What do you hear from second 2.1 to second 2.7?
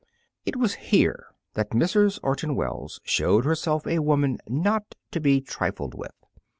Orton